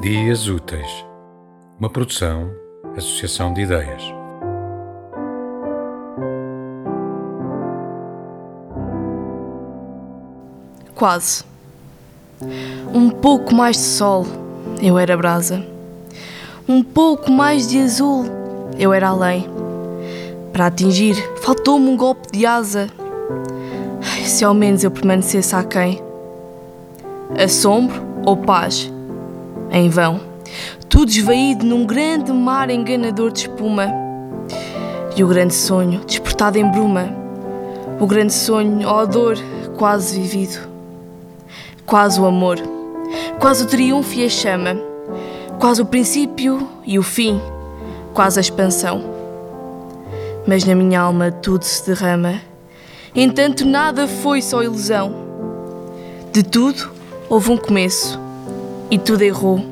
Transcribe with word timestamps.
Dias 0.00 0.48
Úteis, 0.48 1.04
uma 1.78 1.90
produção, 1.90 2.50
associação 2.96 3.52
de 3.52 3.60
ideias. 3.60 4.02
Quase. 10.94 11.44
Um 12.94 13.10
pouco 13.10 13.54
mais 13.54 13.76
de 13.76 13.82
sol, 13.82 14.24
eu 14.80 14.98
era 14.98 15.14
brasa. 15.18 15.62
Um 16.66 16.82
pouco 16.82 17.30
mais 17.30 17.68
de 17.68 17.82
azul, 17.82 18.24
eu 18.78 18.94
era 18.94 19.08
além. 19.10 19.50
Para 20.50 20.68
atingir, 20.68 21.14
faltou-me 21.42 21.90
um 21.90 21.96
golpe 21.98 22.32
de 22.32 22.46
asa. 22.46 22.88
Se 24.24 24.46
ao 24.46 24.54
menos 24.54 24.82
eu 24.82 24.90
permanecesse 24.90 25.54
aquém. 25.54 26.02
Assombro 27.38 28.02
ou 28.24 28.34
paz? 28.34 28.90
Em 29.72 29.88
vão. 29.88 30.20
Tudo 30.88 31.10
esvaído 31.10 31.64
num 31.64 31.86
grande 31.86 32.32
mar 32.32 32.70
enganador 32.70 33.30
de 33.30 33.42
espuma. 33.42 33.86
E 35.16 35.22
o 35.22 35.28
grande 35.28 35.54
sonho, 35.54 36.00
despertado 36.04 36.58
em 36.58 36.68
bruma. 36.68 37.08
O 38.00 38.06
grande 38.06 38.32
sonho, 38.32 38.88
ó 38.88 39.06
dor, 39.06 39.38
quase 39.76 40.18
vivido. 40.18 40.68
Quase 41.86 42.20
o 42.20 42.26
amor. 42.26 42.58
Quase 43.38 43.62
o 43.62 43.66
triunfo 43.66 44.14
e 44.14 44.24
a 44.24 44.28
chama. 44.28 44.76
Quase 45.60 45.80
o 45.80 45.86
princípio 45.86 46.68
e 46.84 46.98
o 46.98 47.02
fim. 47.02 47.40
Quase 48.12 48.40
a 48.40 48.42
expansão. 48.42 49.04
Mas 50.48 50.64
na 50.64 50.74
minha 50.74 51.00
alma 51.00 51.30
tudo 51.30 51.62
se 51.62 51.86
derrama. 51.86 52.40
Entanto, 53.14 53.64
nada 53.64 54.08
foi 54.08 54.42
só 54.42 54.64
ilusão. 54.64 55.14
De 56.32 56.42
tudo 56.42 56.90
houve 57.28 57.50
um 57.52 57.56
começo 57.56 58.29
e 58.90 58.98
tudo 58.98 59.22
errou. 59.22 59.64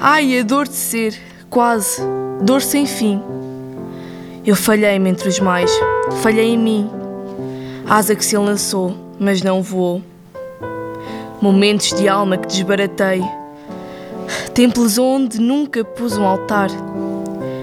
Ai, 0.00 0.38
a 0.38 0.42
dor 0.42 0.66
de 0.66 0.74
ser, 0.74 1.14
quase, 1.48 2.02
dor 2.42 2.60
sem 2.60 2.84
fim. 2.84 3.22
Eu 4.44 4.56
falhei-me 4.56 5.08
entre 5.08 5.28
os 5.28 5.40
mais, 5.40 5.70
falhei 6.22 6.52
em 6.52 6.58
mim. 6.58 6.90
Asa 7.88 8.14
que 8.14 8.24
se 8.24 8.36
lançou, 8.36 8.94
mas 9.18 9.42
não 9.42 9.62
voou. 9.62 10.02
Momentos 11.40 11.92
de 11.92 12.08
alma 12.08 12.36
que 12.36 12.48
desbaratei. 12.48 13.22
Templos 14.52 14.98
onde 14.98 15.40
nunca 15.40 15.84
pus 15.84 16.16
um 16.16 16.24
altar. 16.24 16.70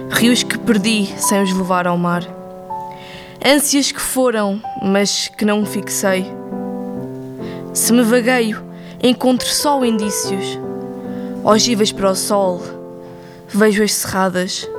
Rios 0.09 0.43
que 0.43 0.57
perdi 0.57 1.07
sem 1.17 1.41
os 1.41 1.53
levar 1.53 1.87
ao 1.87 1.97
mar. 1.97 2.23
Ânsias 3.43 3.91
que 3.91 4.01
foram, 4.01 4.61
mas 4.81 5.27
que 5.27 5.43
não 5.43 5.65
fixei. 5.65 6.31
Se 7.73 7.91
me 7.91 8.03
vagueio, 8.03 8.70
encontro 9.01 9.47
só 9.47 9.83
indícios. 9.83 10.59
Ogivas 11.43 11.91
para 11.91 12.11
o 12.11 12.15
sol, 12.15 12.61
vejo-as 13.47 13.93
cerradas. 13.93 14.69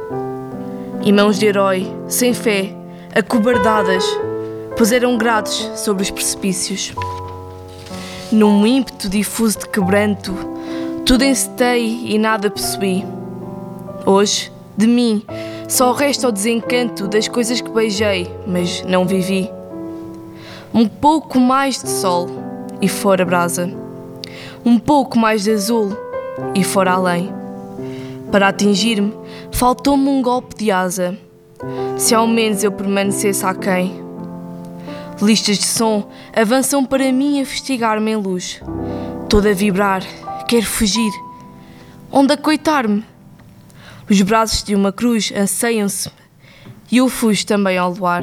E 1.03 1.13
mãos 1.13 1.39
de 1.39 1.47
herói, 1.47 1.93
sem 2.07 2.33
fé, 2.33 2.73
acobardadas, 3.13 4.05
puseram 4.77 5.19
grades 5.19 5.69
sobre 5.75 6.05
os 6.05 6.11
precipícios. 6.11 6.93
Num 8.31 8.65
ímpeto 8.65 9.09
difuso 9.09 9.59
de 9.59 9.69
quebranto, 9.69 10.33
tudo 11.05 11.25
encetei 11.25 12.07
e 12.07 12.17
nada 12.17 12.49
percebi. 12.49 13.05
Hoje, 14.07 14.53
de 14.77 14.87
mim, 14.87 15.25
só 15.69 15.93
resta 15.93 16.29
o 16.29 16.33
desencanto 16.33 17.09
das 17.09 17.27
coisas 17.27 17.61
que 17.61 17.71
beijei, 17.71 18.31
mas 18.47 18.83
não 18.85 19.05
vivi. 19.05 19.51
Um 20.73 20.87
pouco 20.87 21.41
mais 21.41 21.83
de 21.83 21.91
sol 21.91 22.29
e 22.81 22.89
fora 22.89 23.25
brasa. 23.25 23.82
Um 24.65 24.79
pouco 24.79 25.19
mais 25.19 25.45
de 25.45 25.51
azul 25.51 25.97
e 26.55 26.63
fora 26.65 26.93
além. 26.93 27.33
Para 28.31 28.49
atingir-me, 28.49 29.13
faltou-me 29.51 30.09
um 30.09 30.23
golpe 30.23 30.57
de 30.57 30.71
asa. 30.71 31.17
Se 31.99 32.15
ao 32.15 32.27
menos 32.27 32.65
eu 32.65 32.73
permanecesse 32.73 33.45
aquém. 33.45 34.03
Listas 35.21 35.59
de 35.59 35.67
som 35.67 36.09
avançam 36.35 36.85
para 36.85 37.13
mim 37.13 37.41
a 37.41 37.47
festigar-me 37.47 38.11
em 38.11 38.17
luz. 38.17 38.61
Toda 39.29 39.51
a 39.51 39.55
vibrar, 39.55 40.03
quero 40.49 40.67
fugir. 40.67 41.13
Onde 42.11 42.33
acoitar-me? 42.35 43.05
Os 44.11 44.21
braços 44.23 44.63
de 44.63 44.75
uma 44.75 44.93
cruz 44.93 45.33
anseiam-se 45.35 46.11
e 46.91 46.99
eu 46.99 47.09
fujo 47.09 47.47
também 47.47 47.79
ao 47.79 47.93
luar. 47.93 48.23